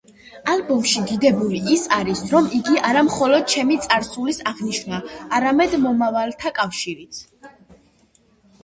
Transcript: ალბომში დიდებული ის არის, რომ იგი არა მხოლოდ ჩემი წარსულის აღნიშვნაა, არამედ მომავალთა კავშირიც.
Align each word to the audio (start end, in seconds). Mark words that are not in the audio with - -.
ალბომში 0.51 1.01
დიდებული 1.11 1.59
ის 1.75 1.83
არის, 1.97 2.23
რომ 2.35 2.49
იგი 2.61 2.79
არა 2.91 3.03
მხოლოდ 3.11 3.45
ჩემი 3.55 3.77
წარსულის 3.87 4.43
აღნიშვნაა, 4.55 5.03
არამედ 5.41 5.79
მომავალთა 5.87 6.55
კავშირიც. 6.63 7.23